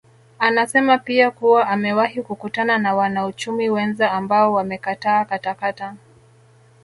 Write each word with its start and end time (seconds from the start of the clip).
Anasema 0.39 0.97
pia 0.97 1.31
kuwa 1.31 1.67
amewahi 1.67 2.21
kukutana 2.23 2.77
na 2.77 2.95
wanauchumi 2.95 3.69
wenza 3.69 4.11
ambao 4.11 4.53
wamekataa 4.53 5.25
katakata 5.25 5.95